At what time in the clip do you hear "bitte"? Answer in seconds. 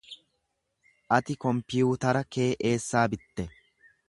3.15-3.51